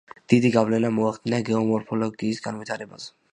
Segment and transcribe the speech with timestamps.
[0.31, 3.15] დიდი გავლენა მოახდინა გეომორფოლოგიის განვითარებაზე.